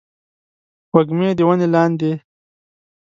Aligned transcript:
وږمې 0.93 1.29
د 1.37 1.39
ونې 1.47 1.67
لاندې 1.73 2.11